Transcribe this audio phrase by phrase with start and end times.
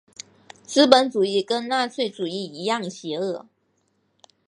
[0.65, 3.45] 资本主义跟纳粹主义一样邪恶。